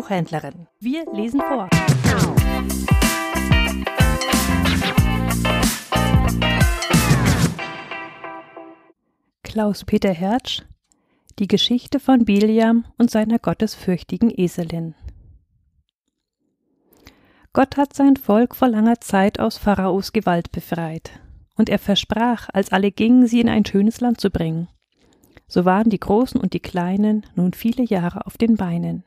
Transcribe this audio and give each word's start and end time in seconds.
Buchhändlerin. 0.00 0.66
Wir 0.78 1.04
lesen 1.12 1.42
vor. 1.42 1.68
Klaus-Peter 9.42 10.10
Hertsch 10.10 10.62
Die 11.38 11.48
Geschichte 11.48 12.00
von 12.00 12.24
Biliam 12.24 12.86
und 12.96 13.10
seiner 13.10 13.38
gottesfürchtigen 13.38 14.32
Eselin. 14.34 14.94
Gott 17.52 17.76
hat 17.76 17.92
sein 17.92 18.16
Volk 18.16 18.56
vor 18.56 18.68
langer 18.68 19.02
Zeit 19.02 19.38
aus 19.38 19.58
Pharaos 19.58 20.14
Gewalt 20.14 20.50
befreit, 20.50 21.10
und 21.56 21.68
er 21.68 21.78
versprach, 21.78 22.48
als 22.54 22.72
alle 22.72 22.90
gingen, 22.90 23.26
sie 23.26 23.42
in 23.42 23.50
ein 23.50 23.66
schönes 23.66 24.00
Land 24.00 24.18
zu 24.18 24.30
bringen. 24.30 24.68
So 25.46 25.66
waren 25.66 25.90
die 25.90 26.00
Großen 26.00 26.40
und 26.40 26.54
die 26.54 26.60
Kleinen 26.60 27.26
nun 27.34 27.52
viele 27.52 27.84
Jahre 27.84 28.24
auf 28.24 28.38
den 28.38 28.56
Beinen. 28.56 29.04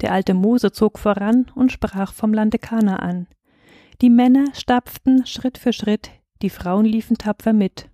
Der 0.00 0.12
alte 0.12 0.34
Mose 0.34 0.72
zog 0.72 0.98
voran 0.98 1.46
und 1.54 1.72
sprach 1.72 2.12
vom 2.12 2.34
Lande 2.34 2.58
Kanaan. 2.58 3.26
Die 4.02 4.10
Männer 4.10 4.46
stapften 4.54 5.26
Schritt 5.26 5.56
für 5.58 5.72
Schritt, 5.72 6.10
die 6.42 6.50
Frauen 6.50 6.84
liefen 6.84 7.16
tapfer 7.16 7.54
mit, 7.54 7.88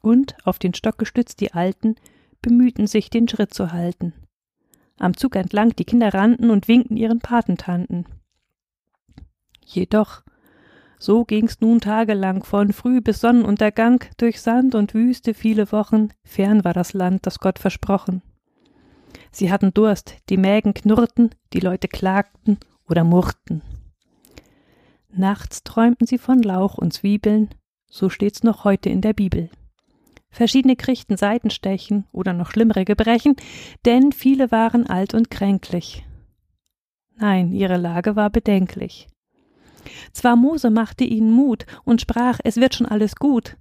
und, 0.00 0.36
auf 0.44 0.58
den 0.58 0.74
Stock 0.74 0.98
gestützt, 0.98 1.40
die 1.40 1.52
Alten 1.52 1.96
bemühten 2.40 2.86
sich, 2.86 3.10
den 3.10 3.28
Schritt 3.28 3.52
zu 3.52 3.72
halten. 3.72 4.14
Am 4.98 5.16
Zug 5.16 5.36
entlang 5.36 5.74
die 5.76 5.84
Kinder 5.84 6.14
rannten 6.14 6.50
und 6.50 6.68
winkten 6.68 6.96
ihren 6.96 7.20
Patentanten. 7.20 8.06
Jedoch, 9.64 10.22
so 10.98 11.24
ging's 11.24 11.60
nun 11.60 11.80
tagelang 11.80 12.44
von 12.44 12.72
früh 12.72 13.00
bis 13.00 13.20
Sonnenuntergang 13.20 14.04
durch 14.18 14.40
Sand 14.40 14.74
und 14.74 14.94
Wüste 14.94 15.34
viele 15.34 15.72
Wochen, 15.72 16.10
fern 16.24 16.64
war 16.64 16.74
das 16.74 16.92
Land, 16.92 17.26
das 17.26 17.38
Gott 17.38 17.58
versprochen. 17.58 18.22
Sie 19.30 19.50
hatten 19.50 19.72
Durst, 19.72 20.16
die 20.28 20.36
Mägen 20.36 20.74
knurrten, 20.74 21.30
die 21.52 21.60
Leute 21.60 21.88
klagten 21.88 22.58
oder 22.88 23.04
murrten. 23.04 23.62
Nachts 25.12 25.64
träumten 25.64 26.06
sie 26.06 26.18
von 26.18 26.42
Lauch 26.42 26.78
und 26.78 26.92
Zwiebeln, 26.92 27.50
so 27.88 28.08
steht's 28.08 28.42
noch 28.42 28.64
heute 28.64 28.88
in 28.88 29.00
der 29.00 29.12
Bibel. 29.12 29.50
Verschiedene 30.30 30.76
kriegten 30.76 31.16
Seitenstechen 31.16 32.06
oder 32.12 32.32
noch 32.32 32.52
schlimmere 32.52 32.84
Gebrechen, 32.84 33.34
denn 33.84 34.12
viele 34.12 34.52
waren 34.52 34.86
alt 34.86 35.12
und 35.14 35.30
kränklich. 35.30 36.06
Nein, 37.16 37.52
ihre 37.52 37.76
Lage 37.76 38.14
war 38.16 38.30
bedenklich. 38.30 39.08
Zwar 40.12 40.36
Mose 40.36 40.70
machte 40.70 41.04
ihnen 41.04 41.32
Mut 41.32 41.66
und 41.84 42.00
sprach, 42.00 42.38
es 42.44 42.56
wird 42.56 42.74
schon 42.74 42.86
alles 42.86 43.16
gut, 43.16 43.56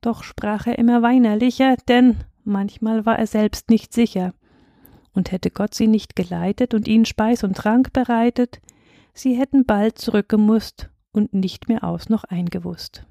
doch 0.00 0.22
sprach 0.24 0.66
er 0.66 0.78
immer 0.78 1.02
weinerlicher, 1.02 1.76
denn 1.88 2.16
manchmal 2.44 3.06
war 3.06 3.18
er 3.18 3.26
selbst 3.26 3.70
nicht 3.70 3.92
sicher. 3.92 4.34
Und 5.12 5.32
hätte 5.32 5.50
Gott 5.50 5.74
sie 5.74 5.86
nicht 5.86 6.14
geleitet 6.14 6.74
und 6.74 6.86
ihnen 6.86 7.04
Speis 7.04 7.42
und 7.42 7.56
Trank 7.56 7.92
bereitet, 7.92 8.60
sie 9.12 9.34
hätten 9.34 9.64
bald 9.64 9.98
zurückgemusst 9.98 10.88
und 11.12 11.34
nicht 11.34 11.68
mehr 11.68 11.84
aus 11.84 12.08
noch 12.08 12.24
eingewusst. 12.24 13.04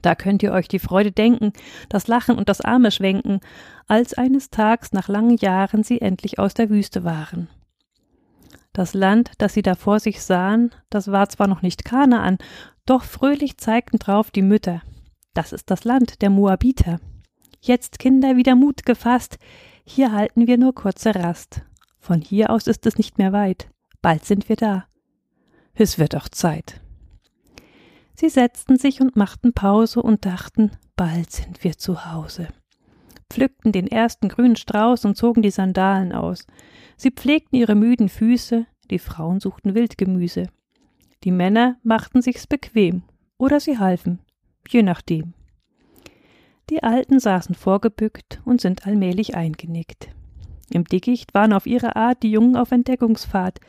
Da 0.00 0.14
könnt 0.14 0.42
ihr 0.42 0.52
euch 0.52 0.68
die 0.68 0.78
Freude 0.78 1.12
denken, 1.12 1.52
das 1.88 2.06
Lachen 2.06 2.36
und 2.36 2.48
das 2.48 2.60
Arme 2.60 2.90
schwenken, 2.90 3.40
als 3.86 4.14
eines 4.14 4.50
Tags 4.50 4.92
nach 4.92 5.08
langen 5.08 5.36
Jahren 5.36 5.82
sie 5.82 6.00
endlich 6.00 6.38
aus 6.38 6.54
der 6.54 6.70
Wüste 6.70 7.04
waren. 7.04 7.48
Das 8.72 8.94
Land, 8.94 9.32
das 9.38 9.52
sie 9.52 9.62
da 9.62 9.74
vor 9.74 10.00
sich 10.00 10.22
sahen, 10.22 10.70
das 10.88 11.10
war 11.12 11.28
zwar 11.28 11.46
noch 11.46 11.62
nicht 11.62 11.84
Kanaan, 11.84 12.38
doch 12.86 13.04
fröhlich 13.04 13.58
zeigten 13.58 13.98
drauf 13.98 14.30
die 14.30 14.42
Mütter. 14.42 14.82
Das 15.34 15.52
ist 15.52 15.70
das 15.70 15.84
Land 15.84 16.22
der 16.22 16.30
Moabiter. 16.30 16.98
Jetzt, 17.60 17.98
Kinder, 17.98 18.36
wieder 18.36 18.56
Mut 18.56 18.84
gefasst, 18.84 19.38
hier 19.92 20.12
halten 20.12 20.46
wir 20.46 20.56
nur 20.56 20.74
kurze 20.74 21.14
Rast. 21.14 21.62
Von 21.98 22.20
hier 22.20 22.50
aus 22.50 22.66
ist 22.66 22.86
es 22.86 22.96
nicht 22.96 23.18
mehr 23.18 23.32
weit. 23.32 23.68
Bald 24.00 24.24
sind 24.24 24.48
wir 24.48 24.56
da. 24.56 24.86
Es 25.74 25.98
wird 25.98 26.16
auch 26.16 26.28
Zeit. 26.28 26.80
Sie 28.14 28.28
setzten 28.28 28.78
sich 28.78 29.00
und 29.00 29.16
machten 29.16 29.52
Pause 29.52 30.02
und 30.02 30.24
dachten, 30.24 30.70
bald 30.96 31.30
sind 31.30 31.62
wir 31.62 31.76
zu 31.76 32.06
Hause. 32.06 32.48
Pflückten 33.30 33.72
den 33.72 33.86
ersten 33.86 34.28
grünen 34.28 34.56
Strauß 34.56 35.04
und 35.04 35.16
zogen 35.16 35.42
die 35.42 35.50
Sandalen 35.50 36.12
aus. 36.12 36.46
Sie 36.96 37.10
pflegten 37.10 37.58
ihre 37.58 37.74
müden 37.74 38.08
Füße, 38.08 38.66
die 38.90 38.98
Frauen 38.98 39.40
suchten 39.40 39.74
Wildgemüse. 39.74 40.46
Die 41.24 41.30
Männer 41.30 41.76
machten 41.82 42.22
sich's 42.22 42.46
bequem 42.46 43.02
oder 43.38 43.60
sie 43.60 43.78
halfen, 43.78 44.20
je 44.68 44.82
nachdem. 44.82 45.34
Die 46.72 46.82
Alten 46.82 47.20
saßen 47.20 47.54
vorgebückt 47.54 48.40
und 48.46 48.62
sind 48.62 48.86
allmählich 48.86 49.36
eingenickt. 49.36 50.08
Im 50.70 50.84
Dickicht 50.84 51.34
waren 51.34 51.52
auf 51.52 51.66
ihre 51.66 51.96
Art 51.96 52.22
die 52.22 52.30
Jungen 52.30 52.56
auf 52.56 52.72
Entdeckungsfahrt. 52.72 53.60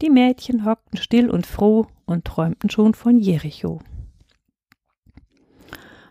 Die 0.00 0.08
Mädchen 0.08 0.64
hockten 0.64 0.98
still 0.98 1.28
und 1.28 1.46
froh 1.46 1.88
und 2.06 2.24
träumten 2.24 2.70
schon 2.70 2.94
von 2.94 3.18
Jericho. 3.18 3.82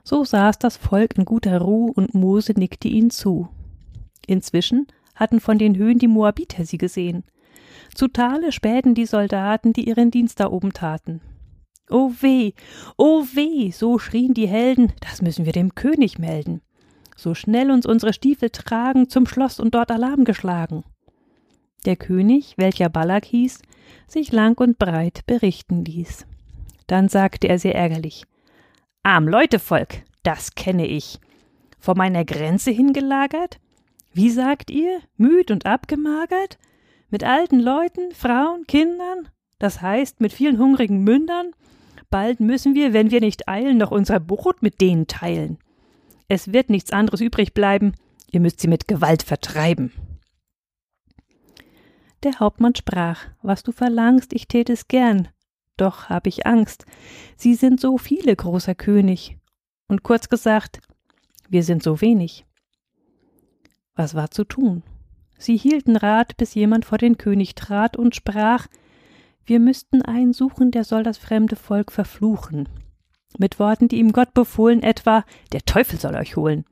So 0.04 0.24
saß 0.24 0.60
das 0.60 0.78
Volk 0.78 1.18
in 1.18 1.26
guter 1.26 1.60
Ruhe 1.60 1.92
und 1.96 2.14
Mose 2.14 2.54
nickte 2.56 2.88
ihnen 2.88 3.10
zu. 3.10 3.50
Inzwischen 4.28 4.86
hatten 5.16 5.40
von 5.40 5.58
den 5.58 5.76
Höhen 5.76 5.98
die 5.98 6.08
Moabiter 6.08 6.66
sie 6.66 6.78
gesehen. 6.78 7.24
Zu 7.96 8.10
Tale 8.10 8.52
spähten 8.52 8.94
die 8.94 9.08
Soldaten, 9.08 9.74
die 9.74 9.88
ihren 9.88 10.12
Dienst 10.12 10.40
da 10.40 10.52
oben 10.52 10.72
taten. 10.72 11.20
O 11.90 12.12
weh, 12.20 12.52
o 12.98 13.24
weh, 13.34 13.72
so 13.72 13.98
schrien 13.98 14.34
die 14.34 14.48
Helden, 14.48 14.92
das 15.00 15.22
müssen 15.22 15.46
wir 15.46 15.54
dem 15.54 15.74
König 15.74 16.20
melden. 16.20 16.62
So 17.16 17.34
schnell 17.34 17.72
uns 17.72 17.86
unsere 17.86 18.14
Stiefel 18.14 18.50
tragen, 18.50 19.10
zum 19.10 19.26
Schloss 19.26 19.60
und 19.60 19.74
dort 19.74 19.92
Alarm 19.92 20.26
geschlagen. 20.26 20.84
Der 21.86 21.96
König, 21.96 22.56
welcher 22.58 22.90
Balak 22.90 23.26
hieß, 23.26 23.62
sich 24.08 24.32
lang 24.32 24.60
und 24.60 24.78
breit 24.78 25.26
berichten 25.26 25.86
ließ. 25.86 26.26
Dann 26.88 27.08
sagte 27.10 27.48
er 27.48 27.60
sehr 27.60 27.76
ärgerlich 27.76 28.26
Arm 29.04 29.28
Leutevolk, 29.28 30.04
das 30.24 30.54
kenne 30.56 30.86
ich. 30.86 31.20
Vor 31.80 31.96
meiner 31.96 32.26
Grenze 32.26 32.72
hingelagert? 32.72 33.60
Wie 34.12 34.30
sagt 34.30 34.70
ihr? 34.70 35.00
Müd 35.16 35.52
und 35.52 35.66
abgemagert? 35.66 36.58
Mit 37.10 37.24
alten 37.24 37.60
Leuten, 37.60 38.12
Frauen, 38.12 38.68
Kindern? 38.68 39.30
Das 39.60 39.82
heißt, 39.82 40.20
mit 40.20 40.34
vielen 40.34 40.60
hungrigen 40.60 41.04
Mündern? 41.06 41.52
Bald 42.10 42.40
müssen 42.40 42.74
wir, 42.74 42.94
wenn 42.94 43.12
wir 43.12 43.20
nicht 43.20 43.48
eilen, 43.48 43.78
noch 43.78 43.92
unser 43.92 44.20
Brot 44.20 44.62
mit 44.62 44.80
denen 44.80 45.08
teilen. 45.08 45.58
Es 46.28 46.54
wird 46.54 46.70
nichts 46.70 46.92
anderes 46.92 47.22
übrig 47.22 47.54
bleiben, 47.54 47.94
ihr 48.32 48.40
müsst 48.40 48.60
sie 48.60 48.68
mit 48.68 48.88
Gewalt 48.88 49.24
vertreiben. 49.24 49.92
Der 52.24 52.40
Hauptmann 52.40 52.76
sprach, 52.76 53.26
was 53.42 53.64
du 53.64 53.72
verlangst, 53.72 54.34
ich 54.34 54.48
tät 54.48 54.70
es 54.70 54.88
gern, 54.88 55.28
doch 55.78 56.10
hab 56.10 56.28
ich 56.28 56.48
Angst, 56.48 56.86
sie 57.36 57.56
sind 57.56 57.80
so 57.80 57.98
viele, 57.98 58.36
großer 58.36 58.76
König, 58.76 59.38
und 59.88 60.04
kurz 60.04 60.28
gesagt, 60.28 60.82
wir 61.50 61.64
sind 61.64 61.84
so 61.84 62.02
wenig. 62.02 62.46
Was 63.96 64.16
war 64.16 64.32
zu 64.32 64.44
tun? 64.44 64.84
Sie 65.38 65.56
hielten 65.56 65.96
Rat, 65.96 66.36
bis 66.38 66.56
jemand 66.56 66.86
vor 66.86 66.98
den 66.98 67.18
König 67.18 67.56
trat 67.56 67.96
und 67.96 68.16
sprach, 68.16 68.68
wir 69.48 69.60
müssten 69.60 70.02
einen 70.02 70.34
suchen, 70.34 70.72
der 70.72 70.84
soll 70.84 71.04
das 71.04 71.18
fremde 71.18 71.56
Volk 71.56 71.92
verfluchen. 71.92 72.68
Mit 73.38 73.60
Worten, 73.60 73.88
die 73.88 73.98
ihm 73.98 74.12
Gott 74.12 74.34
befohlen, 74.34 74.84
etwa, 74.84 75.24
der 75.54 75.62
Teufel 75.62 76.00
soll 76.00 76.16
euch 76.16 76.36
holen. 76.36 76.66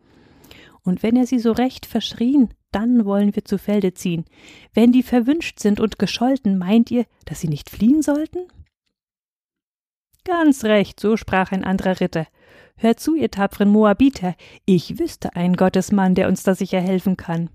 Und 0.84 1.02
wenn 1.02 1.16
er 1.16 1.25
sie 1.25 1.40
so 1.40 1.52
recht 1.52 1.86
verschrien, 1.86 2.50
dann 2.72 3.06
wollen 3.06 3.36
wir 3.36 3.46
zu 3.46 3.58
Felde 3.58 3.94
ziehen. 3.94 4.25
Wenn 4.74 4.91
die 4.91 5.03
verwünscht 5.03 5.59
sind 5.59 5.80
und 5.80 5.97
gescholten, 5.97 6.58
meint 6.58 6.91
ihr, 6.91 7.06
dass 7.24 7.40
sie 7.40 7.47
nicht 7.47 7.69
fliehen 7.69 8.02
sollten? 8.02 8.40
Ganz 10.25 10.66
recht, 10.66 11.00
so 11.00 11.18
sprach 11.18 11.51
ein 11.51 11.63
anderer 11.63 12.01
Ritter. 12.01 12.27
Hört 12.75 13.00
zu, 13.00 13.16
ihr 13.16 13.31
tapferen 13.31 13.69
Moabiter, 13.69 14.36
ich 14.66 15.00
wüsste 15.00 15.36
einen 15.36 15.56
Gottesmann, 15.56 16.13
der 16.13 16.27
uns 16.27 16.44
da 16.44 16.56
sicher 16.56 16.81
helfen 16.81 17.16
kann. 17.16 17.50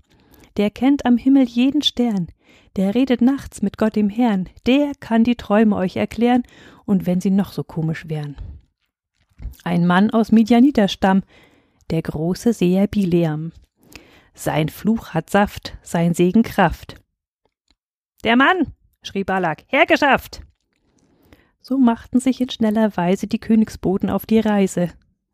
Der 0.57 0.69
kennt 0.69 1.05
am 1.05 1.17
Himmel 1.17 1.45
jeden 1.45 1.81
Stern, 1.81 2.27
der 2.75 2.95
redet 2.95 3.21
nachts 3.21 3.61
mit 3.61 3.77
Gott 3.77 3.95
dem 3.95 4.09
Herrn, 4.09 4.49
der 4.65 4.93
kann 4.99 5.23
die 5.23 5.35
Träume 5.35 5.75
euch 5.75 5.95
erklären, 5.95 6.43
und 6.85 7.05
wenn 7.05 7.21
sie 7.21 7.29
noch 7.29 7.51
so 7.51 7.63
komisch 7.63 8.09
wären. 8.09 8.35
Ein 9.63 9.87
Mann 9.87 10.09
aus 10.09 10.31
Midianiterstamm, 10.31 11.23
der 11.89 12.01
große 12.01 12.53
Seher 12.53 12.87
Bileam. 12.87 13.51
Sein 14.33 14.69
Fluch 14.69 15.09
hat 15.09 15.29
Saft, 15.29 15.77
sein 15.81 16.13
Segen 16.13 16.43
Kraft. 16.43 16.95
Der 18.23 18.35
Mann, 18.35 18.73
schrie 19.03 19.23
Balak, 19.23 19.63
hergeschafft! 19.67 20.41
So 21.61 21.77
machten 21.77 22.19
sich 22.19 22.41
in 22.41 22.49
schneller 22.49 22.95
Weise 22.97 23.27
die 23.27 23.39
Königsboten 23.39 24.09
auf 24.09 24.25
die 24.25 24.39
Reise, 24.39 24.89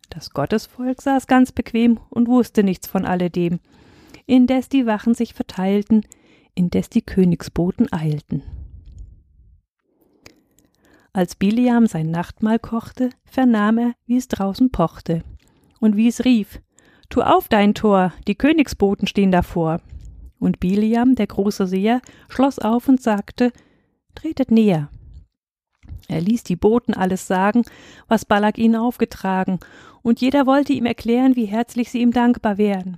das 0.09 0.31
Gottesvolk 0.31 1.01
saß 1.01 1.27
ganz 1.27 1.51
bequem 1.51 1.99
und 2.09 2.27
wusste 2.27 2.63
nichts 2.63 2.87
von 2.87 3.05
alledem, 3.05 3.59
indes 4.27 4.69
die 4.69 4.85
Wachen 4.85 5.15
sich 5.15 5.33
verteilten, 5.33 6.05
indes 6.53 6.89
die 6.89 7.01
Königsboten 7.01 7.91
eilten. 7.91 8.43
Als 11.13 11.35
Biliam 11.35 11.87
sein 11.87 12.11
Nachtmahl 12.11 12.59
kochte, 12.59 13.09
vernahm 13.25 13.79
er, 13.79 13.93
wie 14.05 14.17
es 14.17 14.27
draußen 14.27 14.71
pochte, 14.71 15.23
und 15.79 15.95
wie 15.95 16.07
es 16.07 16.25
rief 16.25 16.61
Tu 17.09 17.21
auf 17.21 17.47
dein 17.47 17.73
Tor, 17.73 18.13
die 18.27 18.35
Königsboten 18.35 19.07
stehen 19.07 19.31
davor. 19.31 19.81
Und 20.39 20.59
Biliam, 20.59 21.15
der 21.15 21.27
große 21.27 21.65
Seher, 21.65 22.01
schloss 22.27 22.59
auf 22.59 22.87
und 22.89 23.01
sagte, 23.01 23.51
Tretet 24.13 24.51
näher. 24.51 24.89
Er 26.07 26.21
ließ 26.21 26.43
die 26.43 26.55
Boten 26.55 26.93
alles 26.93 27.27
sagen, 27.27 27.63
was 28.07 28.25
Balak 28.25 28.57
ihnen 28.57 28.75
aufgetragen, 28.75 29.59
und 30.01 30.21
jeder 30.21 30.45
wollte 30.45 30.73
ihm 30.73 30.85
erklären, 30.85 31.35
wie 31.35 31.45
herzlich 31.45 31.89
sie 31.89 32.01
ihm 32.01 32.11
dankbar 32.11 32.57
wären. 32.57 32.97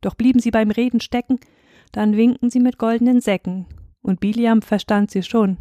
Doch 0.00 0.14
blieben 0.14 0.40
sie 0.40 0.50
beim 0.50 0.70
Reden 0.70 1.00
stecken, 1.00 1.38
dann 1.92 2.16
winkten 2.16 2.50
sie 2.50 2.60
mit 2.60 2.78
goldenen 2.78 3.20
Säcken, 3.20 3.66
und 4.02 4.20
Biliam 4.20 4.62
verstand 4.62 5.10
sie 5.10 5.22
schon. 5.22 5.58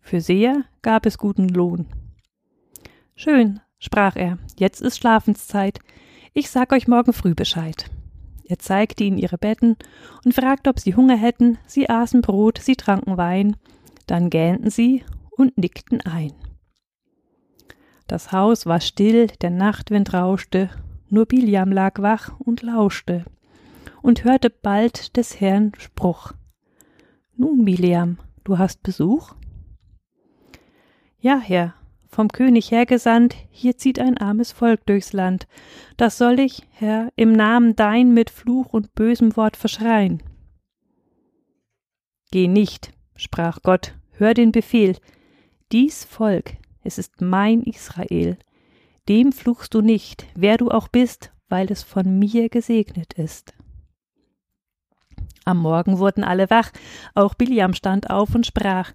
Für 0.00 0.20
Seher 0.20 0.64
gab 0.82 1.06
es 1.06 1.18
guten 1.18 1.48
Lohn. 1.48 1.86
Schön, 3.16 3.60
sprach 3.78 4.16
er, 4.16 4.38
jetzt 4.58 4.80
ist 4.80 4.98
Schlafenszeit. 4.98 5.80
Ich 6.32 6.50
sag 6.50 6.72
euch 6.72 6.86
morgen 6.86 7.12
früh 7.12 7.34
Bescheid. 7.34 7.90
Er 8.44 8.58
zeigte 8.58 9.02
ihnen 9.02 9.18
ihre 9.18 9.38
Betten 9.38 9.76
und 10.24 10.34
fragte, 10.34 10.70
ob 10.70 10.78
sie 10.78 10.94
Hunger 10.94 11.16
hätten. 11.16 11.58
Sie 11.66 11.90
aßen 11.90 12.22
Brot, 12.22 12.58
sie 12.58 12.76
tranken 12.76 13.16
Wein, 13.16 13.56
dann 14.06 14.30
gähnten 14.30 14.70
sie 14.70 15.02
und 15.30 15.58
nickten 15.58 16.00
ein. 16.02 16.32
Das 18.06 18.30
Haus 18.30 18.66
war 18.66 18.80
still, 18.80 19.26
der 19.40 19.50
Nachtwind 19.50 20.14
rauschte, 20.14 20.70
nur 21.08 21.26
Biliam 21.26 21.72
lag 21.72 22.00
wach 22.00 22.38
und 22.38 22.62
lauschte 22.62 23.24
und 24.06 24.22
hörte 24.22 24.50
bald 24.50 25.16
des 25.16 25.40
Herrn 25.40 25.72
Spruch. 25.78 26.32
Nun, 27.36 27.64
Biliam, 27.64 28.18
du 28.44 28.56
hast 28.56 28.84
Besuch? 28.84 29.34
Ja, 31.18 31.40
Herr, 31.40 31.74
vom 32.06 32.28
König 32.28 32.70
hergesandt, 32.70 33.34
hier 33.50 33.76
zieht 33.78 33.98
ein 33.98 34.16
armes 34.16 34.52
Volk 34.52 34.86
durchs 34.86 35.12
Land. 35.12 35.48
Das 35.96 36.18
soll 36.18 36.38
ich, 36.38 36.62
Herr, 36.70 37.12
im 37.16 37.32
Namen 37.32 37.74
dein 37.74 38.14
mit 38.14 38.30
Fluch 38.30 38.72
und 38.72 38.94
bösem 38.94 39.36
Wort 39.36 39.56
verschreien. 39.56 40.22
Geh 42.30 42.46
nicht, 42.46 42.92
sprach 43.16 43.58
Gott, 43.64 43.96
hör 44.12 44.34
den 44.34 44.52
Befehl. 44.52 44.96
Dies 45.72 46.04
Volk, 46.04 46.52
es 46.84 46.98
ist 46.98 47.20
mein 47.22 47.64
Israel. 47.64 48.38
Dem 49.08 49.32
fluchst 49.32 49.74
du 49.74 49.80
nicht, 49.80 50.28
wer 50.36 50.58
du 50.58 50.70
auch 50.70 50.86
bist, 50.86 51.32
weil 51.48 51.72
es 51.72 51.82
von 51.82 52.20
mir 52.20 52.48
gesegnet 52.50 53.14
ist. 53.14 53.56
Am 55.46 55.58
Morgen 55.58 55.98
wurden 55.98 56.24
alle 56.24 56.50
wach, 56.50 56.72
auch 57.14 57.34
Biliam 57.34 57.72
stand 57.72 58.10
auf 58.10 58.34
und 58.34 58.44
sprach 58.44 58.92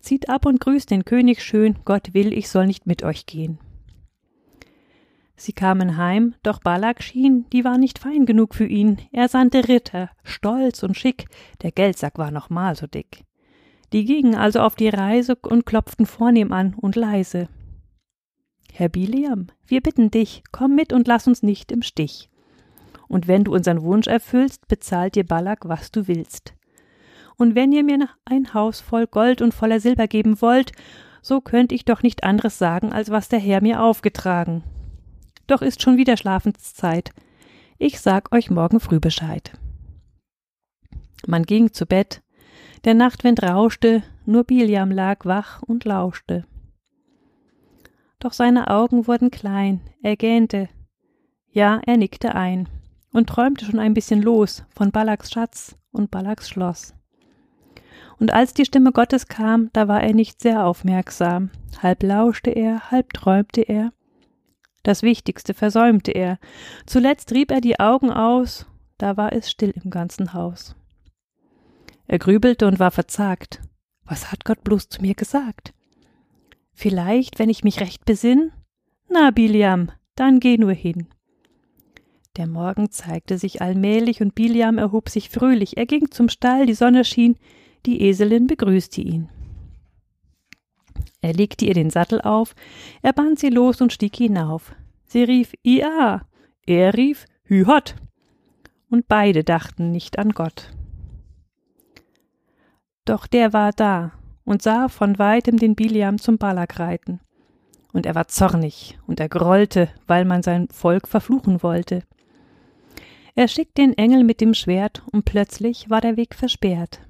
Zieht 0.00 0.28
ab 0.28 0.44
und 0.44 0.60
grüßt 0.60 0.90
den 0.90 1.06
König 1.06 1.42
schön, 1.42 1.76
Gott 1.86 2.12
will, 2.12 2.34
ich 2.34 2.50
soll 2.50 2.66
nicht 2.66 2.86
mit 2.86 3.02
euch 3.02 3.24
gehen. 3.24 3.58
Sie 5.34 5.54
kamen 5.54 5.96
heim, 5.96 6.34
doch 6.42 6.60
Balak 6.60 7.02
schien, 7.02 7.46
die 7.54 7.64
war 7.64 7.78
nicht 7.78 7.98
fein 7.98 8.26
genug 8.26 8.54
für 8.54 8.66
ihn. 8.66 8.98
Er 9.12 9.28
sandte 9.28 9.66
Ritter, 9.66 10.10
stolz 10.22 10.82
und 10.82 10.94
schick, 10.94 11.24
der 11.62 11.72
Geldsack 11.72 12.18
war 12.18 12.30
noch 12.30 12.50
mal 12.50 12.76
so 12.76 12.86
dick. 12.86 13.24
Die 13.94 14.04
gingen 14.04 14.34
also 14.34 14.60
auf 14.60 14.74
die 14.74 14.90
Reise 14.90 15.36
und 15.36 15.64
klopften 15.64 16.04
vornehm 16.04 16.52
an 16.52 16.74
und 16.74 16.96
leise. 16.96 17.48
Herr 18.74 18.90
Biliam, 18.90 19.46
wir 19.66 19.80
bitten 19.80 20.10
dich, 20.10 20.42
komm 20.52 20.74
mit 20.74 20.92
und 20.92 21.08
lass 21.08 21.26
uns 21.26 21.42
nicht 21.42 21.72
im 21.72 21.80
Stich. 21.80 22.28
Und 23.08 23.28
wenn 23.28 23.44
du 23.44 23.54
unseren 23.54 23.82
Wunsch 23.82 24.06
erfüllst, 24.06 24.66
bezahlt 24.68 25.14
dir 25.14 25.24
Balak, 25.24 25.68
was 25.68 25.90
du 25.90 26.08
willst. 26.08 26.54
Und 27.36 27.54
wenn 27.54 27.72
ihr 27.72 27.84
mir 27.84 28.08
ein 28.24 28.54
Haus 28.54 28.80
voll 28.80 29.06
Gold 29.06 29.42
und 29.42 29.54
voller 29.54 29.80
Silber 29.80 30.06
geben 30.06 30.40
wollt, 30.40 30.72
so 31.22 31.40
könnt 31.40 31.72
ich 31.72 31.84
doch 31.84 32.02
nicht 32.02 32.22
anderes 32.22 32.58
sagen, 32.58 32.92
als 32.92 33.10
was 33.10 33.28
der 33.28 33.38
Herr 33.38 33.62
mir 33.62 33.82
aufgetragen. 33.82 34.62
Doch 35.46 35.62
ist 35.62 35.82
schon 35.82 35.96
wieder 35.96 36.16
Schlafenszeit. 36.16 37.10
Ich 37.78 38.00
sag 38.00 38.32
euch 38.34 38.50
morgen 38.50 38.78
früh 38.78 39.00
Bescheid. 39.00 39.52
Man 41.26 41.44
ging 41.44 41.72
zu 41.72 41.86
Bett, 41.86 42.22
der 42.84 42.94
Nachtwind 42.94 43.42
rauschte, 43.42 44.02
nur 44.26 44.44
Biliam 44.44 44.90
lag 44.90 45.24
wach 45.24 45.62
und 45.62 45.84
lauschte. 45.84 46.44
Doch 48.20 48.32
seine 48.32 48.68
Augen 48.68 49.06
wurden 49.06 49.30
klein, 49.30 49.80
er 50.02 50.16
gähnte. 50.16 50.68
Ja, 51.50 51.80
er 51.86 51.96
nickte 51.96 52.34
ein 52.34 52.68
und 53.14 53.28
träumte 53.28 53.64
schon 53.64 53.78
ein 53.78 53.94
bisschen 53.94 54.20
los 54.20 54.64
von 54.74 54.90
Balaks 54.90 55.30
Schatz 55.30 55.76
und 55.92 56.10
Balaks 56.10 56.50
Schloss. 56.50 56.94
Und 58.18 58.32
als 58.32 58.54
die 58.54 58.64
Stimme 58.64 58.92
Gottes 58.92 59.28
kam, 59.28 59.70
da 59.72 59.88
war 59.88 60.02
er 60.02 60.12
nicht 60.12 60.42
sehr 60.42 60.66
aufmerksam. 60.66 61.50
Halb 61.82 62.02
lauschte 62.02 62.50
er, 62.50 62.90
halb 62.90 63.12
träumte 63.12 63.62
er. 63.62 63.92
Das 64.82 65.02
Wichtigste 65.02 65.54
versäumte 65.54 66.10
er. 66.10 66.38
Zuletzt 66.86 67.32
rieb 67.32 67.50
er 67.50 67.60
die 67.60 67.80
Augen 67.80 68.10
aus, 68.10 68.66
da 68.98 69.16
war 69.16 69.32
es 69.32 69.50
still 69.50 69.72
im 69.82 69.90
ganzen 69.90 70.34
Haus. 70.34 70.76
Er 72.06 72.18
grübelte 72.18 72.66
und 72.66 72.78
war 72.78 72.90
verzagt. 72.90 73.62
Was 74.04 74.30
hat 74.30 74.44
Gott 74.44 74.62
bloß 74.62 74.88
zu 74.88 75.00
mir 75.00 75.14
gesagt? 75.14 75.72
Vielleicht, 76.72 77.38
wenn 77.38 77.48
ich 77.48 77.64
mich 77.64 77.80
recht 77.80 78.04
besinn? 78.04 78.52
Na, 79.08 79.30
Biliam, 79.30 79.90
dann 80.16 80.40
geh 80.40 80.58
nur 80.58 80.72
hin. 80.72 81.06
Der 82.36 82.48
Morgen 82.48 82.90
zeigte 82.90 83.38
sich 83.38 83.62
allmählich 83.62 84.20
und 84.20 84.34
Biliam 84.34 84.76
erhob 84.78 85.08
sich 85.08 85.30
fröhlich. 85.30 85.76
Er 85.76 85.86
ging 85.86 86.10
zum 86.10 86.28
Stall, 86.28 86.66
die 86.66 86.74
Sonne 86.74 87.04
schien, 87.04 87.36
die 87.86 88.02
Eselin 88.02 88.48
begrüßte 88.48 89.00
ihn. 89.00 89.28
Er 91.20 91.32
legte 91.32 91.64
ihr 91.64 91.74
den 91.74 91.90
Sattel 91.90 92.20
auf, 92.20 92.54
er 93.02 93.12
band 93.12 93.38
sie 93.38 93.50
los 93.50 93.80
und 93.80 93.92
stieg 93.92 94.16
hinauf. 94.16 94.74
Sie 95.06 95.22
rief 95.22 95.54
Ia, 95.62 96.26
er 96.66 96.94
rief 96.94 97.26
Hühot. 97.44 97.94
Und 98.90 99.06
beide 99.06 99.44
dachten 99.44 99.90
nicht 99.90 100.18
an 100.18 100.30
Gott. 100.30 100.72
Doch 103.04 103.26
der 103.26 103.52
war 103.52 103.72
da 103.72 104.12
und 104.44 104.60
sah 104.60 104.88
von 104.88 105.18
weitem 105.18 105.56
den 105.56 105.74
Biliam 105.74 106.18
zum 106.18 106.38
Balak 106.38 106.78
reiten. 106.78 107.20
Und 107.92 108.06
er 108.06 108.14
war 108.14 108.26
zornig 108.26 108.98
und 109.06 109.20
er 109.20 109.28
grollte, 109.28 109.88
weil 110.06 110.24
man 110.24 110.42
sein 110.42 110.68
Volk 110.68 111.06
verfluchen 111.06 111.62
wollte. 111.62 112.02
Er 113.34 113.48
schickte 113.48 113.82
den 113.82 113.98
Engel 113.98 114.24
mit 114.24 114.40
dem 114.40 114.54
Schwert, 114.54 115.02
und 115.10 115.24
plötzlich 115.24 115.90
war 115.90 116.00
der 116.00 116.16
Weg 116.16 116.34
versperrt. 116.34 117.00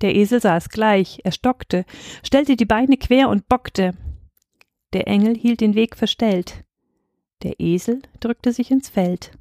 Der 0.00 0.14
Esel 0.14 0.40
saß 0.40 0.70
gleich, 0.70 1.20
er 1.24 1.32
stockte, 1.32 1.84
stellte 2.22 2.56
die 2.56 2.64
Beine 2.64 2.96
quer 2.96 3.28
und 3.28 3.48
bockte. 3.48 3.94
Der 4.92 5.06
Engel 5.06 5.36
hielt 5.36 5.60
den 5.60 5.74
Weg 5.74 5.96
verstellt. 5.96 6.64
Der 7.42 7.58
Esel 7.58 8.02
drückte 8.20 8.52
sich 8.52 8.70
ins 8.70 8.88
Feld. 8.88 9.32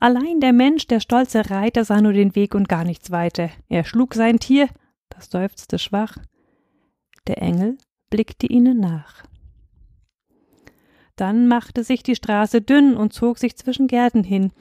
Allein 0.00 0.40
der 0.40 0.52
Mensch, 0.52 0.86
der 0.86 1.00
stolze 1.00 1.48
Reiter, 1.48 1.84
sah 1.84 2.00
nur 2.00 2.12
den 2.12 2.34
Weg 2.34 2.54
und 2.54 2.68
gar 2.68 2.84
nichts 2.84 3.10
weiter. 3.10 3.50
Er 3.68 3.84
schlug 3.84 4.14
sein 4.14 4.38
Tier, 4.38 4.68
das 5.08 5.30
seufzte 5.30 5.78
schwach. 5.78 6.16
Der 7.26 7.40
Engel 7.40 7.78
blickte 8.10 8.46
ihnen 8.46 8.80
nach. 8.80 9.24
Dann 11.16 11.46
machte 11.46 11.84
sich 11.84 12.02
die 12.02 12.16
Straße 12.16 12.62
dünn 12.62 12.96
und 12.96 13.12
zog 13.12 13.38
sich 13.38 13.56
zwischen 13.56 13.86
Gärten 13.86 14.24
hin, 14.24 14.52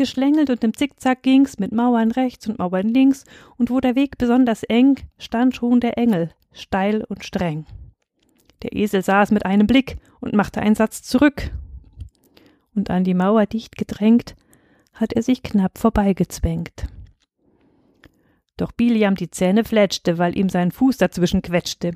Geschlängelt 0.00 0.48
und 0.48 0.64
im 0.64 0.72
Zickzack 0.72 1.22
ging's 1.22 1.58
mit 1.58 1.72
Mauern 1.72 2.10
rechts 2.10 2.48
und 2.48 2.58
Mauern 2.58 2.88
links, 2.88 3.26
und 3.58 3.68
wo 3.68 3.80
der 3.80 3.96
Weg 3.96 4.16
besonders 4.16 4.62
eng, 4.62 4.98
stand 5.18 5.54
schon 5.54 5.78
der 5.78 5.98
Engel, 5.98 6.30
steil 6.52 7.04
und 7.04 7.22
streng. 7.22 7.66
Der 8.62 8.74
Esel 8.74 9.02
saß 9.02 9.30
mit 9.30 9.44
einem 9.44 9.66
Blick 9.66 9.98
und 10.20 10.32
machte 10.32 10.62
einen 10.62 10.74
Satz 10.74 11.02
zurück. 11.02 11.50
Und 12.74 12.88
an 12.88 13.04
die 13.04 13.12
Mauer 13.12 13.44
dicht 13.44 13.76
gedrängt, 13.76 14.36
hat 14.94 15.12
er 15.12 15.22
sich 15.22 15.42
knapp 15.42 15.76
vorbeigezwängt. 15.76 16.86
Doch 18.56 18.72
Biliam 18.72 19.16
die 19.16 19.30
Zähne 19.30 19.64
fletschte, 19.64 20.16
weil 20.16 20.34
ihm 20.34 20.48
sein 20.48 20.72
Fuß 20.72 20.96
dazwischen 20.96 21.42
quetschte. 21.42 21.90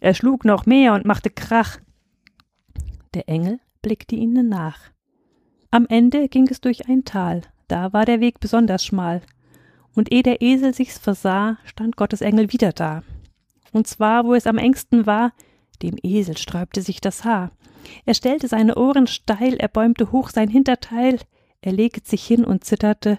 Er 0.00 0.14
schlug 0.14 0.46
noch 0.46 0.64
mehr 0.64 0.94
und 0.94 1.04
machte 1.04 1.28
Krach. 1.28 1.78
Der 3.12 3.28
Engel 3.28 3.60
blickte 3.82 4.16
ihnen 4.16 4.48
nach. 4.48 4.78
Am 5.72 5.86
Ende 5.86 6.28
ging 6.28 6.48
es 6.48 6.60
durch 6.60 6.88
ein 6.88 7.04
Tal, 7.04 7.42
da 7.68 7.92
war 7.92 8.04
der 8.04 8.18
Weg 8.20 8.40
besonders 8.40 8.84
schmal. 8.84 9.22
Und 9.94 10.12
ehe 10.12 10.24
der 10.24 10.42
Esel 10.42 10.74
sich's 10.74 10.98
versah, 10.98 11.58
stand 11.64 11.96
Gottes 11.96 12.22
Engel 12.22 12.52
wieder 12.52 12.72
da. 12.72 13.04
Und 13.72 13.86
zwar, 13.86 14.24
wo 14.24 14.34
es 14.34 14.48
am 14.48 14.58
engsten 14.58 15.06
war, 15.06 15.32
dem 15.82 15.96
Esel 16.02 16.36
sträubte 16.36 16.82
sich 16.82 17.00
das 17.00 17.24
Haar. 17.24 17.52
Er 18.04 18.14
stellte 18.14 18.48
seine 18.48 18.74
Ohren 18.76 19.06
steil, 19.06 19.54
er 19.54 19.68
bäumte 19.68 20.10
hoch 20.10 20.30
sein 20.30 20.48
Hinterteil, 20.48 21.20
er 21.60 21.72
legte 21.72 22.08
sich 22.08 22.26
hin 22.26 22.44
und 22.44 22.64
zitterte, 22.64 23.18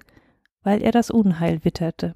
weil 0.63 0.81
er 0.81 0.91
das 0.91 1.09
Unheil 1.09 1.63
witterte. 1.63 2.15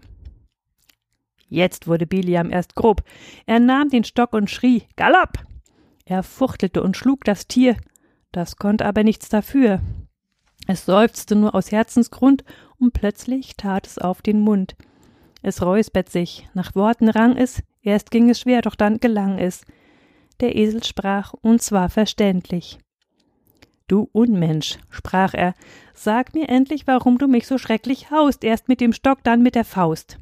Jetzt 1.47 1.87
wurde 1.87 2.05
Biliam 2.05 2.51
erst 2.51 2.75
grob. 2.75 3.03
Er 3.45 3.59
nahm 3.59 3.89
den 3.89 4.03
Stock 4.03 4.33
und 4.33 4.49
schrie 4.49 4.83
Galopp. 4.97 5.43
Er 6.05 6.23
fuchtelte 6.23 6.83
und 6.83 6.97
schlug 6.97 7.23
das 7.23 7.47
Tier, 7.47 7.77
das 8.31 8.57
konnte 8.57 8.85
aber 8.85 9.03
nichts 9.03 9.29
dafür. 9.29 9.79
Es 10.67 10.85
seufzte 10.85 11.35
nur 11.35 11.55
aus 11.55 11.71
Herzensgrund, 11.71 12.43
und 12.77 12.93
plötzlich 12.93 13.55
tat 13.55 13.87
es 13.87 13.97
auf 13.97 14.21
den 14.21 14.39
Mund. 14.39 14.75
Es 15.41 15.61
räuspert 15.61 16.09
sich, 16.09 16.47
nach 16.53 16.75
Worten 16.75 17.07
rang 17.07 17.37
es, 17.37 17.63
erst 17.81 18.11
ging 18.11 18.29
es 18.29 18.39
schwer, 18.39 18.61
doch 18.61 18.75
dann 18.75 18.99
gelang 18.99 19.37
es. 19.37 19.63
Der 20.41 20.55
Esel 20.55 20.83
sprach, 20.83 21.33
und 21.33 21.61
zwar 21.61 21.89
verständlich. 21.89 22.79
Du 23.87 24.09
Unmensch, 24.11 24.79
sprach 24.89 25.35
er, 25.35 25.53
sag 25.93 26.33
mir 26.33 26.49
endlich, 26.49 26.87
warum 26.87 27.19
du 27.19 27.27
mich 27.27 27.45
so 27.45 27.59
schrecklich 27.59 28.09
haust, 28.09 28.43
erst 28.43 28.67
mit 28.67 28.81
dem 28.81 28.91
Stock, 28.91 29.19
dann 29.23 29.43
mit 29.43 29.53
der 29.53 29.65
Faust. 29.65 30.17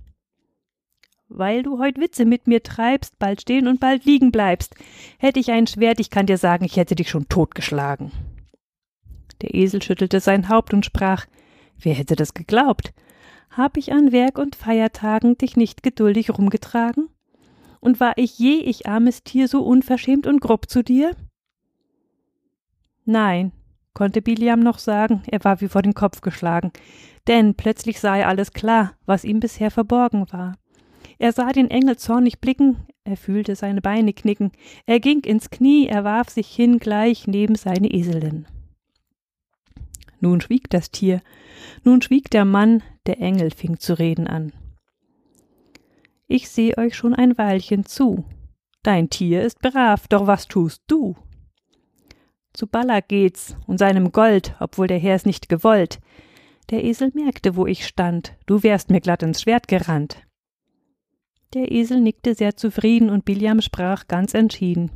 Weil 1.29 1.63
du 1.63 1.79
heut 1.79 1.97
Witze 1.97 2.25
mit 2.25 2.45
mir 2.45 2.61
treibst, 2.61 3.17
bald 3.17 3.41
stehen 3.41 3.67
und 3.67 3.79
bald 3.79 4.03
liegen 4.05 4.31
bleibst. 4.31 4.75
Hätte 5.17 5.39
ich 5.39 5.51
ein 5.51 5.65
Schwert, 5.65 6.01
ich 6.01 6.09
kann 6.09 6.25
dir 6.25 6.37
sagen, 6.37 6.65
ich 6.65 6.75
hätte 6.75 6.95
dich 6.95 7.09
schon 7.09 7.29
totgeschlagen. 7.29 8.11
Der 9.41 9.53
Esel 9.53 9.81
schüttelte 9.81 10.19
sein 10.19 10.49
Haupt 10.49 10.73
und 10.73 10.85
sprach, 10.85 11.25
wer 11.79 11.93
hätte 11.93 12.15
das 12.15 12.33
geglaubt? 12.33 12.93
Hab 13.49 13.77
ich 13.77 13.91
an 13.91 14.11
Werk 14.11 14.37
und 14.37 14.55
Feiertagen 14.55 15.37
dich 15.37 15.57
nicht 15.57 15.83
geduldig 15.83 16.31
rumgetragen? 16.31 17.09
Und 17.79 17.99
war 17.99 18.13
ich 18.17 18.39
je, 18.39 18.55
ich 18.55 18.87
armes 18.87 19.23
Tier, 19.23 19.47
so 19.47 19.61
unverschämt 19.61 20.25
und 20.25 20.39
grob 20.39 20.69
zu 20.69 20.83
dir? 20.83 21.15
Nein, 23.05 23.51
konnte 23.93 24.21
Biliam 24.21 24.61
noch 24.61 24.79
sagen, 24.79 25.21
er 25.29 25.43
war 25.43 25.61
wie 25.61 25.67
vor 25.67 25.81
den 25.81 25.93
Kopf 25.93 26.21
geschlagen, 26.21 26.71
denn 27.27 27.55
plötzlich 27.55 27.99
sah 27.99 28.17
er 28.17 28.29
alles 28.29 28.53
klar, 28.53 28.93
was 29.05 29.25
ihm 29.25 29.39
bisher 29.39 29.71
verborgen 29.71 30.25
war. 30.31 30.55
Er 31.19 31.31
sah 31.31 31.51
den 31.51 31.69
Engel 31.69 31.97
zornig 31.97 32.39
blicken, 32.39 32.87
er 33.03 33.17
fühlte 33.17 33.55
seine 33.55 33.81
Beine 33.81 34.13
knicken, 34.13 34.51
er 34.85 34.99
ging 34.99 35.19
ins 35.21 35.49
Knie, 35.49 35.87
er 35.87 36.03
warf 36.03 36.29
sich 36.29 36.47
hin 36.47 36.79
gleich 36.79 37.27
neben 37.27 37.55
seine 37.55 37.91
Eselin. 37.91 38.45
Nun 40.23 40.39
schwieg 40.39 40.69
das 40.69 40.89
Tier, 40.89 41.21
nun 41.83 42.01
schwieg 42.01 42.29
der 42.29 42.45
Mann, 42.45 42.81
der 43.07 43.19
Engel 43.19 43.51
fing 43.51 43.77
zu 43.77 43.99
reden 43.99 44.25
an. 44.25 44.53
Ich 46.29 46.49
seh 46.49 46.77
euch 46.77 46.95
schon 46.95 47.13
ein 47.13 47.37
Weilchen 47.37 47.85
zu. 47.85 48.23
Dein 48.83 49.09
Tier 49.09 49.43
ist 49.43 49.59
brav, 49.59 50.07
doch 50.07 50.25
was 50.25 50.47
tust 50.47 50.81
du? 50.87 51.17
Zu 52.53 52.67
Baller 52.67 53.01
geht's 53.01 53.57
und 53.67 53.79
seinem 53.79 54.13
Gold, 54.13 54.55
obwohl 54.61 54.87
der 54.87 54.97
Herr 54.97 55.15
es 55.15 55.25
nicht 55.25 55.49
gewollt. 55.49 55.99
Der 56.69 56.85
Esel 56.85 57.11
merkte, 57.13 57.57
wo 57.57 57.67
ich 57.67 57.85
stand, 57.85 58.33
du 58.45 58.63
wärst 58.63 58.91
mir 58.91 59.01
glatt 59.01 59.23
ins 59.23 59.41
Schwert 59.41 59.67
gerannt. 59.67 60.25
Der 61.53 61.69
Esel 61.69 61.99
nickte 61.99 62.33
sehr 62.33 62.55
zufrieden 62.55 63.09
und 63.09 63.25
Biliam 63.25 63.59
sprach 63.59 64.07
ganz 64.07 64.33
entschieden. 64.33 64.89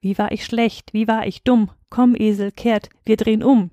Wie 0.00 0.18
war 0.18 0.32
ich 0.32 0.44
schlecht, 0.44 0.94
wie 0.94 1.06
war 1.06 1.28
ich 1.28 1.44
dumm, 1.44 1.70
komm, 1.90 2.16
Esel, 2.16 2.50
kehrt, 2.50 2.88
wir 3.04 3.16
drehen 3.16 3.44
um. 3.44 3.70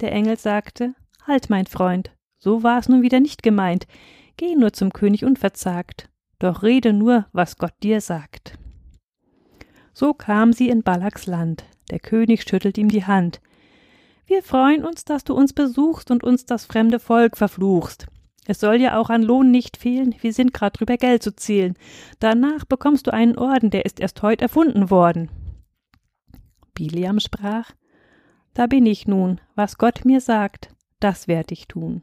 Der 0.00 0.12
Engel 0.12 0.38
sagte, 0.38 0.94
Halt, 1.26 1.50
mein 1.50 1.66
Freund, 1.66 2.10
so 2.38 2.62
war's 2.62 2.88
nun 2.88 3.02
wieder 3.02 3.20
nicht 3.20 3.42
gemeint, 3.42 3.86
geh 4.36 4.54
nur 4.54 4.72
zum 4.72 4.92
König 4.92 5.24
unverzagt, 5.24 6.08
doch 6.38 6.62
rede 6.62 6.92
nur, 6.92 7.26
was 7.32 7.58
Gott 7.58 7.74
dir 7.82 8.00
sagt. 8.00 8.58
So 9.92 10.14
kam 10.14 10.52
sie 10.52 10.68
in 10.68 10.82
Balaks 10.82 11.26
Land. 11.26 11.64
Der 11.90 11.98
König 11.98 12.42
schüttelt 12.42 12.78
ihm 12.78 12.88
die 12.88 13.04
Hand. 13.04 13.40
Wir 14.26 14.42
freuen 14.42 14.84
uns, 14.84 15.04
dass 15.04 15.24
du 15.24 15.34
uns 15.34 15.52
besuchst 15.52 16.10
und 16.10 16.22
uns 16.22 16.46
das 16.46 16.66
fremde 16.66 17.00
Volk 17.00 17.36
verfluchst. 17.36 18.06
Es 18.46 18.60
soll 18.60 18.80
ja 18.80 18.98
auch 18.98 19.10
an 19.10 19.22
Lohn 19.22 19.50
nicht 19.50 19.76
fehlen, 19.76 20.14
wir 20.20 20.32
sind 20.32 20.54
grad 20.54 20.78
drüber 20.78 20.96
Geld 20.96 21.22
zu 21.22 21.34
zählen. 21.34 21.74
Danach 22.20 22.64
bekommst 22.64 23.06
du 23.06 23.12
einen 23.12 23.36
Orden, 23.36 23.70
der 23.70 23.84
ist 23.84 24.00
erst 24.00 24.22
heut 24.22 24.40
erfunden 24.40 24.90
worden. 24.90 25.30
Biliam 26.74 27.20
sprach, 27.20 27.72
Da 28.54 28.66
bin 28.66 28.86
ich 28.86 29.06
nun, 29.06 29.40
was 29.54 29.78
Gott 29.78 30.04
mir 30.04 30.20
sagt, 30.20 30.74
das 31.00 31.28
werd 31.28 31.52
ich 31.52 31.68
tun. 31.68 32.02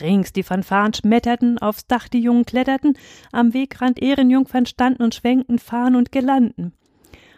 Rings 0.00 0.32
die 0.32 0.42
Fanfaren 0.42 0.94
schmetterten, 0.94 1.58
aufs 1.58 1.86
Dach 1.86 2.08
die 2.08 2.20
Jungen 2.20 2.46
kletterten, 2.46 2.96
am 3.30 3.52
Wegrand 3.54 4.00
Ehrenjungfern 4.00 4.66
standen 4.66 5.02
und 5.02 5.14
schwenkten 5.14 5.58
Fahnen 5.58 5.96
und 5.96 6.12
Gelanden. 6.12 6.72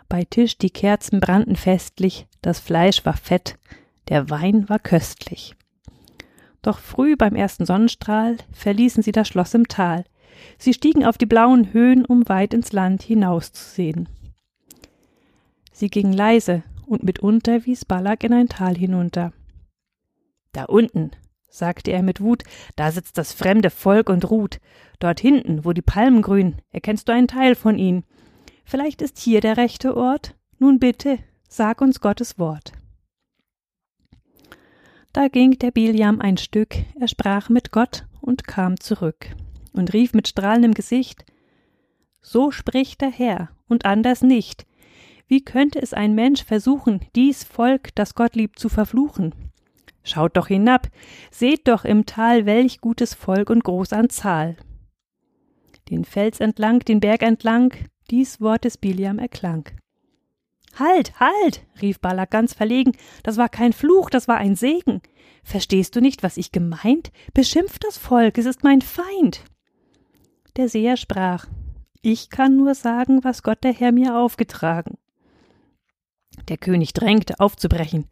Bei 0.08 0.24
Tisch 0.24 0.58
die 0.58 0.70
Kerzen 0.70 1.20
brannten 1.20 1.56
festlich, 1.56 2.26
das 2.42 2.60
Fleisch 2.60 3.04
war 3.04 3.16
fett, 3.16 3.58
der 4.08 4.30
Wein 4.30 4.68
war 4.68 4.78
köstlich. 4.78 5.56
Doch 6.62 6.78
früh 6.78 7.16
beim 7.16 7.34
ersten 7.34 7.66
Sonnenstrahl 7.66 8.36
verließen 8.52 9.02
sie 9.02 9.12
das 9.12 9.28
Schloss 9.28 9.54
im 9.54 9.68
Tal. 9.68 10.04
Sie 10.58 10.72
stiegen 10.72 11.04
auf 11.04 11.18
die 11.18 11.26
blauen 11.26 11.72
Höhen, 11.72 12.04
um 12.04 12.28
weit 12.28 12.54
ins 12.54 12.72
Land 12.72 13.02
hinauszusehen. 13.02 14.08
Sie 15.72 15.88
gingen 15.88 16.12
leise, 16.12 16.62
und 16.86 17.02
mitunter 17.02 17.64
wies 17.66 17.84
Balak 17.84 18.24
in 18.24 18.32
ein 18.32 18.48
Tal 18.48 18.76
hinunter. 18.76 19.32
Da 20.52 20.64
unten, 20.64 21.10
sagte 21.48 21.92
er 21.92 22.02
mit 22.02 22.20
Wut, 22.20 22.42
da 22.76 22.90
sitzt 22.90 23.18
das 23.18 23.32
fremde 23.32 23.70
Volk 23.70 24.08
und 24.08 24.30
ruht. 24.30 24.60
Dort 24.98 25.20
hinten, 25.20 25.64
wo 25.64 25.72
die 25.72 25.82
Palmen 25.82 26.22
grün, 26.22 26.56
erkennst 26.70 27.08
du 27.08 27.12
einen 27.12 27.28
Teil 27.28 27.54
von 27.54 27.78
ihnen. 27.78 28.04
Vielleicht 28.64 29.02
ist 29.02 29.18
hier 29.18 29.40
der 29.40 29.56
rechte 29.56 29.96
Ort. 29.96 30.34
Nun 30.58 30.78
bitte, 30.78 31.18
sag 31.48 31.80
uns 31.80 32.00
Gottes 32.00 32.38
Wort. 32.38 32.72
Da 35.12 35.28
ging 35.28 35.58
der 35.58 35.70
Biliam 35.70 36.20
ein 36.20 36.38
Stück, 36.38 36.74
er 36.98 37.06
sprach 37.06 37.48
mit 37.48 37.70
Gott 37.70 38.06
und 38.20 38.48
kam 38.48 38.80
zurück 38.80 39.28
und 39.72 39.92
rief 39.92 40.12
mit 40.12 40.26
strahlendem 40.26 40.74
Gesicht 40.74 41.24
So 42.20 42.50
spricht 42.50 43.00
der 43.00 43.10
Herr 43.10 43.50
und 43.68 43.84
anders 43.84 44.22
nicht. 44.22 44.66
Wie 45.26 45.42
könnte 45.42 45.80
es 45.80 45.94
ein 45.94 46.14
Mensch 46.14 46.44
versuchen, 46.44 47.00
dies 47.16 47.44
Volk, 47.44 47.94
das 47.94 48.14
Gott 48.14 48.36
liebt, 48.36 48.58
zu 48.58 48.68
verfluchen? 48.68 49.34
Schaut 50.02 50.36
doch 50.36 50.48
hinab, 50.48 50.88
seht 51.30 51.66
doch 51.66 51.84
im 51.84 52.04
Tal, 52.04 52.44
welch 52.44 52.80
gutes 52.80 53.14
Volk 53.14 53.48
und 53.48 53.64
groß 53.64 53.94
an 53.94 54.10
Zahl. 54.10 54.56
Den 55.88 56.04
Fels 56.04 56.40
entlang, 56.40 56.80
den 56.80 57.00
Berg 57.00 57.22
entlang, 57.22 57.74
dies 58.10 58.40
Wort 58.40 58.64
des 58.64 58.76
Biliam 58.76 59.18
erklang. 59.18 59.70
Halt, 60.78 61.18
halt, 61.20 61.64
rief 61.80 62.00
Balak 62.00 62.30
ganz 62.30 62.52
verlegen, 62.52 62.92
das 63.22 63.36
war 63.36 63.48
kein 63.48 63.72
Fluch, 63.72 64.10
das 64.10 64.28
war 64.28 64.36
ein 64.36 64.56
Segen. 64.56 65.00
Verstehst 65.42 65.96
du 65.96 66.00
nicht, 66.00 66.22
was 66.22 66.36
ich 66.36 66.52
gemeint? 66.52 67.12
Beschimpft 67.32 67.84
das 67.84 67.96
Volk, 67.96 68.38
es 68.38 68.46
ist 68.46 68.64
mein 68.64 68.82
Feind. 68.82 69.44
Der 70.56 70.68
Seher 70.68 70.96
sprach, 70.96 71.46
ich 72.02 72.28
kann 72.28 72.56
nur 72.56 72.74
sagen, 72.74 73.24
was 73.24 73.42
Gott 73.42 73.64
der 73.64 73.72
Herr 73.72 73.92
mir 73.92 74.16
aufgetragen. 74.16 74.98
Der 76.48 76.56
König 76.56 76.92
drängte 76.92 77.40
aufzubrechen. 77.40 78.06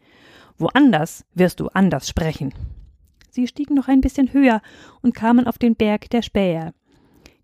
Woanders 0.59 1.25
wirst 1.35 1.61
du 1.61 1.69
anders 1.69 2.09
sprechen. 2.09 2.55
Sie 3.31 3.47
stiegen 3.47 3.75
noch 3.75 3.89
ein 3.89 4.01
bisschen 4.01 4.33
höher 4.33 4.61
und 5.01 5.15
kamen 5.15 5.47
auf 5.47 5.59
den 5.59 5.75
Berg 5.75 6.11
der 6.11 6.23
Späher. 6.23 6.75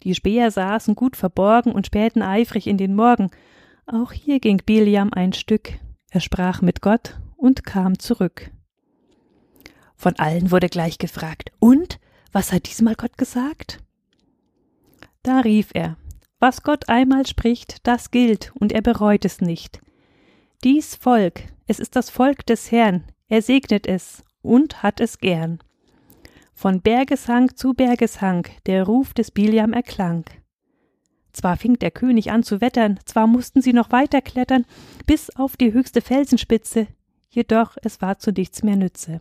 Die 0.02 0.14
Späher 0.14 0.50
saßen 0.50 0.94
gut 0.94 1.16
verborgen 1.16 1.72
und 1.72 1.86
spähten 1.86 2.22
eifrig 2.22 2.66
in 2.66 2.76
den 2.76 2.94
Morgen. 2.94 3.30
Auch 3.86 4.12
hier 4.12 4.38
ging 4.38 4.62
Biliam 4.64 5.12
ein 5.12 5.32
Stück. 5.32 5.72
Er 6.10 6.20
sprach 6.20 6.62
mit 6.62 6.82
Gott 6.82 7.18
und 7.36 7.64
kam 7.64 7.98
zurück. 7.98 8.50
Von 9.96 10.16
allen 10.16 10.50
wurde 10.50 10.68
gleich 10.68 10.98
gefragt, 10.98 11.50
und? 11.58 11.98
Was 12.30 12.52
hat 12.52 12.68
diesmal 12.68 12.94
Gott 12.94 13.16
gesagt? 13.16 13.78
Da 15.22 15.40
rief 15.40 15.70
er, 15.72 15.96
was 16.38 16.62
Gott 16.62 16.88
einmal 16.88 17.26
spricht, 17.26 17.86
das 17.86 18.10
gilt, 18.10 18.52
und 18.54 18.72
er 18.72 18.82
bereut 18.82 19.24
es 19.24 19.40
nicht. 19.40 19.80
Dies 20.64 20.96
Volk, 20.96 21.44
es 21.68 21.78
ist 21.78 21.94
das 21.94 22.10
Volk 22.10 22.44
des 22.44 22.72
Herrn, 22.72 23.04
er 23.28 23.42
segnet 23.42 23.86
es 23.86 24.24
und 24.42 24.82
hat 24.82 24.98
es 25.00 25.18
gern. 25.18 25.60
Von 26.52 26.80
Bergeshang 26.80 27.54
zu 27.54 27.74
Bergeshang 27.74 28.44
der 28.66 28.82
Ruf 28.82 29.14
des 29.14 29.30
Biliam 29.30 29.72
erklang. 29.72 30.24
Zwar 31.32 31.56
fing 31.56 31.78
der 31.78 31.92
König 31.92 32.32
an 32.32 32.42
zu 32.42 32.60
wettern, 32.60 32.98
zwar 33.04 33.28
mussten 33.28 33.62
sie 33.62 33.72
noch 33.72 33.92
weiter 33.92 34.20
klettern, 34.20 34.64
bis 35.06 35.30
auf 35.30 35.56
die 35.56 35.72
höchste 35.72 36.00
Felsenspitze, 36.00 36.88
jedoch 37.30 37.76
es 37.84 38.02
war 38.02 38.18
zu 38.18 38.32
nichts 38.32 38.64
mehr 38.64 38.74
Nütze. 38.74 39.20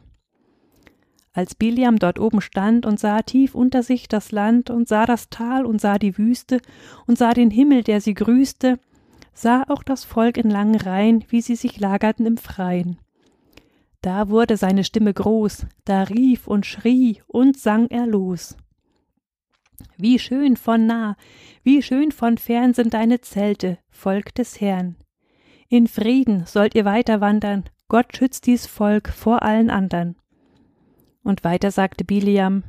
Als 1.33 1.53
Biliam 1.53 1.99
dort 1.99 2.17
oben 2.17 2.41
stand 2.41 2.83
und 2.87 2.99
sah 2.99 3.21
tief 3.21 3.53
unter 3.53 3.83
sich 3.83 4.07
das 4.07 4.31
Land 4.31 4.71
und 4.71 4.87
sah 4.87 5.05
das 5.05 5.29
Tal 5.29 5.67
und 5.67 5.79
sah 5.79 5.99
die 5.99 6.17
Wüste 6.17 6.61
und 7.05 7.19
sah 7.19 7.35
den 7.35 7.51
Himmel, 7.51 7.83
der 7.83 8.01
sie 8.01 8.15
grüßte, 8.15 8.79
sah 9.37 9.65
auch 9.67 9.83
das 9.83 10.03
Volk 10.03 10.37
in 10.37 10.49
langen 10.49 10.75
Reihen, 10.75 11.23
wie 11.29 11.41
sie 11.41 11.55
sich 11.55 11.79
lagerten 11.79 12.25
im 12.25 12.37
Freien. 12.37 12.97
Da 14.01 14.29
wurde 14.29 14.57
seine 14.57 14.83
Stimme 14.83 15.13
groß, 15.13 15.67
da 15.85 16.03
rief 16.03 16.47
und 16.47 16.65
schrie 16.65 17.21
und 17.27 17.55
sang 17.55 17.87
er 17.89 18.07
los. 18.07 18.57
Wie 19.95 20.17
schön 20.17 20.57
von 20.57 20.87
nah, 20.87 21.15
wie 21.61 21.83
schön 21.83 22.11
von 22.11 22.39
fern 22.39 22.73
sind 22.73 22.95
deine 22.95 23.21
Zelte, 23.21 23.77
Volk 23.91 24.33
des 24.33 24.59
Herrn. 24.59 24.95
In 25.69 25.85
Frieden 25.87 26.47
sollt 26.47 26.73
ihr 26.73 26.85
weiter 26.85 27.21
wandern, 27.21 27.65
Gott 27.89 28.17
schützt 28.17 28.47
dies 28.47 28.65
Volk 28.65 29.09
vor 29.09 29.43
allen 29.43 29.69
andern. 29.69 30.15
Und 31.23 31.43
weiter 31.43 31.69
sagte 31.69 32.03
Biliam, 32.03 32.63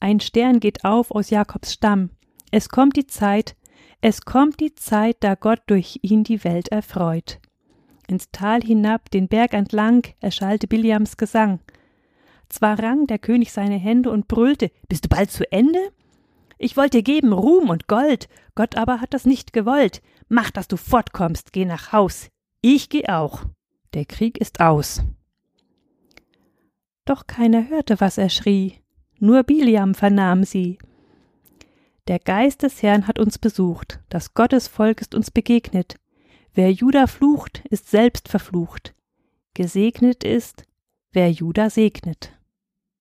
ein 0.00 0.20
Stern 0.20 0.58
geht 0.58 0.86
auf 0.86 1.10
aus 1.10 1.28
Jakobs 1.28 1.74
Stamm. 1.74 2.10
Es 2.50 2.70
kommt 2.70 2.96
die 2.96 3.06
Zeit, 3.06 3.56
es 4.04 4.22
kommt 4.22 4.58
die 4.58 4.74
Zeit, 4.74 5.18
da 5.20 5.36
Gott 5.36 5.62
durch 5.68 6.00
ihn 6.02 6.24
die 6.24 6.42
Welt 6.42 6.68
erfreut. 6.68 7.40
Ins 8.08 8.32
Tal 8.32 8.60
hinab, 8.60 9.10
den 9.12 9.28
Berg 9.28 9.54
entlang, 9.54 10.02
erschallte 10.18 10.66
Biliams 10.66 11.16
Gesang. 11.16 11.60
Zwar 12.48 12.82
rang 12.82 13.06
der 13.06 13.20
König 13.20 13.52
seine 13.52 13.76
Hände 13.76 14.10
und 14.10 14.26
brüllte, 14.26 14.72
Bist 14.88 15.04
du 15.04 15.08
bald 15.08 15.30
zu 15.30 15.50
Ende? 15.52 15.78
Ich 16.58 16.76
wollte 16.76 16.98
dir 16.98 17.04
geben 17.04 17.32
Ruhm 17.32 17.70
und 17.70 17.86
Gold, 17.86 18.28
Gott 18.56 18.76
aber 18.76 19.00
hat 19.00 19.14
das 19.14 19.24
nicht 19.24 19.52
gewollt. 19.52 20.02
Mach, 20.28 20.50
dass 20.50 20.66
du 20.66 20.76
fortkommst, 20.76 21.52
geh 21.52 21.64
nach 21.64 21.92
Haus. 21.92 22.28
Ich 22.60 22.88
geh 22.88 23.06
auch. 23.06 23.44
Der 23.94 24.04
Krieg 24.04 24.36
ist 24.36 24.58
aus. 24.58 25.04
Doch 27.04 27.28
keiner 27.28 27.68
hörte, 27.68 28.00
was 28.00 28.18
er 28.18 28.30
schrie, 28.30 28.80
nur 29.20 29.44
Biliam 29.44 29.94
vernahm 29.94 30.42
sie. 30.42 30.78
Der 32.08 32.18
Geist 32.18 32.62
des 32.62 32.82
Herrn 32.82 33.06
hat 33.06 33.20
uns 33.20 33.38
besucht, 33.38 34.00
das 34.08 34.34
Gottesvolk 34.34 35.00
ist 35.00 35.14
uns 35.14 35.30
begegnet. 35.30 35.96
Wer 36.52 36.72
Juda 36.72 37.06
flucht, 37.06 37.64
ist 37.70 37.88
selbst 37.88 38.28
verflucht. 38.28 38.94
Gesegnet 39.54 40.24
ist, 40.24 40.64
wer 41.12 41.30
Juda 41.30 41.70
segnet. 41.70 42.32